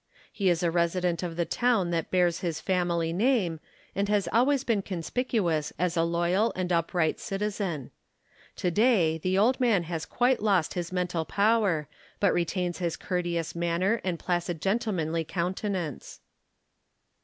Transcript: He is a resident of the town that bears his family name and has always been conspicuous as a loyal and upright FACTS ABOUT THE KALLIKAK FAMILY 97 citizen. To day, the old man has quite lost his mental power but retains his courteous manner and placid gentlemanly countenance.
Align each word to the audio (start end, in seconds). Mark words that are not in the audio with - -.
He 0.33 0.49
is 0.49 0.63
a 0.63 0.71
resident 0.71 1.21
of 1.21 1.35
the 1.35 1.45
town 1.45 1.91
that 1.91 2.09
bears 2.09 2.39
his 2.39 2.59
family 2.59 3.13
name 3.13 3.59
and 3.93 4.09
has 4.09 4.27
always 4.33 4.63
been 4.63 4.81
conspicuous 4.81 5.71
as 5.77 5.95
a 5.95 6.01
loyal 6.01 6.51
and 6.55 6.71
upright 6.73 7.19
FACTS 7.19 7.31
ABOUT 7.33 7.37
THE 7.39 7.45
KALLIKAK 7.45 7.57
FAMILY 7.57 7.73
97 7.73 7.91
citizen. 8.31 8.55
To 8.55 8.71
day, 8.71 9.17
the 9.19 9.37
old 9.37 9.59
man 9.59 9.83
has 9.83 10.07
quite 10.07 10.41
lost 10.41 10.73
his 10.73 10.91
mental 10.91 11.25
power 11.25 11.87
but 12.19 12.33
retains 12.33 12.79
his 12.79 12.97
courteous 12.97 13.53
manner 13.53 14.01
and 14.03 14.17
placid 14.17 14.59
gentlemanly 14.59 15.23
countenance. 15.23 16.21